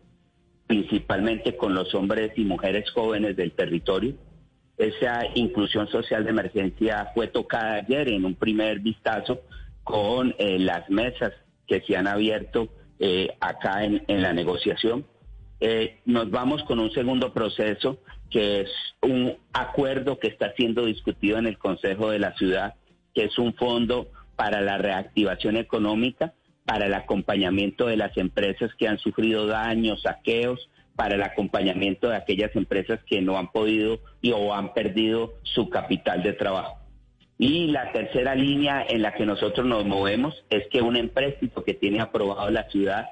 principalmente 0.66 1.56
con 1.56 1.74
los 1.74 1.94
hombres 1.94 2.32
y 2.36 2.44
mujeres 2.44 2.90
jóvenes 2.90 3.34
del 3.36 3.52
territorio. 3.52 4.14
Esa 4.76 5.22
inclusión 5.34 5.88
social 5.88 6.22
de 6.22 6.30
emergencia 6.30 7.10
fue 7.14 7.26
tocada 7.26 7.74
ayer 7.74 8.08
en 8.08 8.24
un 8.24 8.36
primer 8.36 8.78
vistazo 8.78 9.40
con 9.82 10.34
eh, 10.38 10.58
las 10.60 10.88
mesas 10.90 11.32
que 11.66 11.80
se 11.80 11.96
han 11.96 12.06
abierto 12.06 12.68
eh, 13.00 13.36
acá 13.40 13.84
en, 13.84 14.02
la 14.06 14.32
negociación. 14.32 15.04
Eh, 15.60 15.98
nos 16.04 16.30
vamos 16.30 16.62
con 16.64 16.78
un 16.78 16.90
segundo 16.92 17.32
proceso 17.32 17.98
que 18.30 18.60
es 18.60 18.70
un 19.02 19.36
acuerdo 19.52 20.18
que 20.18 20.28
está 20.28 20.52
siendo 20.54 20.84
discutido 20.84 21.38
en 21.38 21.46
el 21.46 21.58
Consejo 21.58 22.10
de 22.10 22.18
la 22.18 22.34
Ciudad, 22.34 22.74
que 23.14 23.24
es 23.24 23.38
un 23.38 23.54
fondo 23.54 24.08
para 24.36 24.60
la 24.60 24.78
reactivación 24.78 25.56
económica, 25.56 26.34
para 26.64 26.86
el 26.86 26.94
acompañamiento 26.94 27.86
de 27.86 27.96
las 27.96 28.16
empresas 28.16 28.70
que 28.78 28.86
han 28.86 28.98
sufrido 28.98 29.46
daños, 29.46 30.02
saqueos, 30.02 30.68
para 30.94 31.14
el 31.14 31.22
acompañamiento 31.22 32.08
de 32.08 32.16
aquellas 32.16 32.54
empresas 32.54 33.00
que 33.06 33.22
no 33.22 33.38
han 33.38 33.50
podido 33.50 34.00
y 34.20 34.32
o 34.32 34.52
han 34.52 34.74
perdido 34.74 35.34
su 35.42 35.70
capital 35.70 36.22
de 36.22 36.34
trabajo. 36.34 36.76
Y 37.38 37.68
la 37.68 37.92
tercera 37.92 38.34
línea 38.34 38.84
en 38.88 39.02
la 39.02 39.14
que 39.14 39.24
nosotros 39.24 39.64
nos 39.64 39.86
movemos 39.86 40.34
es 40.50 40.66
que 40.68 40.82
un 40.82 40.96
empréstito 40.96 41.62
que 41.62 41.74
tiene 41.74 42.00
aprobado 42.00 42.50
la 42.50 42.68
ciudad 42.68 43.06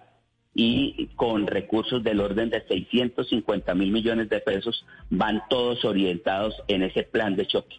y 0.57 1.09
con 1.17 1.47
recursos 1.47 2.03
del 2.03 2.21
orden 2.21 2.51
de 2.51 2.67
650 2.67 3.75
mil 3.75 3.93
millones 3.93 4.29
de 4.31 4.41
pesos 4.41 4.87
van 5.11 5.43
todos 5.51 5.85
orientados 5.85 6.55
en 6.69 6.83
ese 6.83 7.03
plan 7.03 7.37
de 7.37 7.47
choque. 7.47 7.77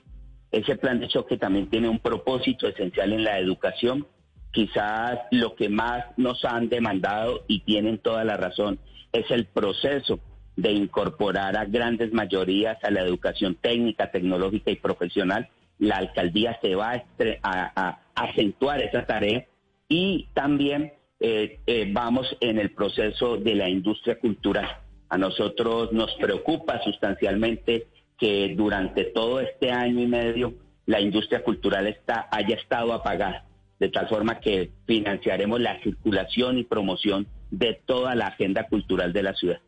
Ese 0.51 0.75
plan 0.75 0.99
de 0.99 1.07
choque 1.07 1.37
también 1.37 1.69
tiene 1.69 1.89
un 1.89 1.99
propósito 1.99 2.67
esencial 2.67 3.11
en 3.13 3.23
la 3.23 3.39
educación. 3.39 4.07
Quizás 4.51 5.19
lo 5.31 5.55
que 5.55 5.69
más 5.69 6.05
nos 6.17 6.45
han 6.45 6.69
demandado 6.69 7.43
y 7.47 7.61
tienen 7.61 7.97
toda 7.97 8.23
la 8.23 8.37
razón 8.37 8.79
es 9.11 9.29
el 9.31 9.45
proceso 9.45 10.19
de 10.55 10.71
incorporar 10.71 11.57
a 11.57 11.65
grandes 11.65 12.13
mayorías 12.13 12.77
a 12.83 12.91
la 12.91 13.01
educación 13.01 13.55
técnica, 13.55 14.11
tecnológica 14.11 14.71
y 14.71 14.75
profesional 14.75 15.49
la 15.79 15.97
alcaldía 15.97 16.57
se 16.61 16.75
va 16.75 17.03
a, 17.43 17.99
acentuar 18.15 18.81
esa 18.81 19.05
tarea 19.05 19.45
y 19.87 20.27
también 20.33 20.93
eh, 21.19 21.59
eh, 21.65 21.89
vamos 21.91 22.35
en 22.39 22.59
el 22.59 22.71
proceso 22.71 23.37
de 23.37 23.55
la 23.55 23.69
industria 23.69 24.19
cultural. 24.19 24.67
A 25.09 25.17
nosotros 25.17 25.91
nos 25.93 26.13
preocupa 26.15 26.81
sustancialmente 26.83 27.87
que 28.17 28.53
durante 28.55 29.05
todo 29.05 29.39
este 29.39 29.71
año 29.71 30.01
y 30.01 30.07
medio 30.07 30.53
la 30.85 30.99
industria 30.99 31.43
cultural 31.43 31.87
está, 31.87 32.27
haya 32.31 32.55
estado 32.55 32.93
apagada, 32.93 33.45
de 33.79 33.89
tal 33.89 34.07
forma 34.07 34.39
que 34.39 34.71
financiaremos 34.85 35.59
la 35.59 35.81
circulación 35.81 36.57
y 36.57 36.63
promoción 36.63 37.27
de 37.51 37.79
toda 37.85 38.15
la 38.15 38.27
agenda 38.27 38.67
cultural 38.67 39.13
de 39.13 39.23
la 39.23 39.33
ciudad. 39.33 39.59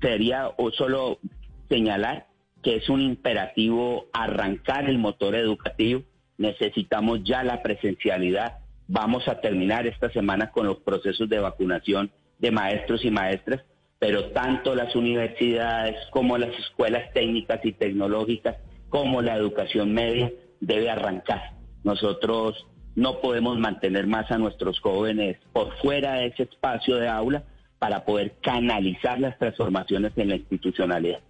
Sería 0.00 0.50
o 0.56 0.70
solo 0.70 1.18
señalar 1.68 2.26
que 2.62 2.76
es 2.76 2.88
un 2.88 3.02
imperativo 3.02 4.06
arrancar 4.12 4.88
el 4.88 4.98
motor 4.98 5.36
educativo. 5.36 6.02
Necesitamos 6.38 7.22
ya 7.22 7.44
la 7.44 7.62
presencialidad. 7.62 8.58
Vamos 8.86 9.26
a 9.28 9.40
terminar 9.40 9.86
esta 9.86 10.10
semana 10.10 10.50
con 10.50 10.66
los 10.66 10.78
procesos 10.78 11.28
de 11.28 11.38
vacunación 11.38 12.10
de 12.38 12.50
maestros 12.50 13.04
y 13.04 13.10
maestras, 13.10 13.64
pero 13.98 14.30
tanto 14.32 14.74
las 14.74 14.94
universidades 14.94 15.96
como 16.10 16.36
las 16.36 16.54
escuelas 16.58 17.12
técnicas 17.14 17.60
y 17.64 17.72
tecnológicas, 17.72 18.56
como 18.90 19.22
la 19.22 19.34
educación 19.36 19.94
media, 19.94 20.30
debe 20.60 20.90
arrancar. 20.90 21.54
Nosotros 21.82 22.66
no 22.94 23.20
podemos 23.20 23.58
mantener 23.58 24.06
más 24.06 24.30
a 24.30 24.38
nuestros 24.38 24.78
jóvenes 24.80 25.38
por 25.52 25.74
fuera 25.78 26.14
de 26.14 26.26
ese 26.26 26.44
espacio 26.44 26.96
de 26.96 27.08
aula 27.08 27.44
para 27.78 28.04
poder 28.04 28.36
canalizar 28.42 29.18
las 29.18 29.38
transformaciones 29.38 30.12
en 30.16 30.28
la 30.28 30.36
institucionalidad. 30.36 31.20